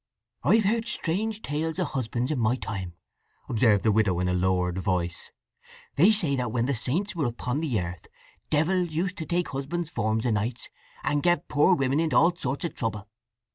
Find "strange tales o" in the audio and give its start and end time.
0.87-1.83